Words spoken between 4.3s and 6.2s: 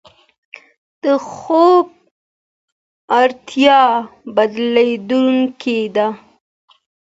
بدلېدونکې ده.